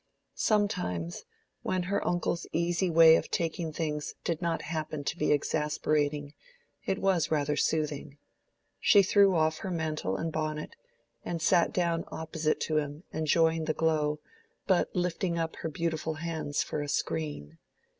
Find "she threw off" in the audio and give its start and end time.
8.79-9.59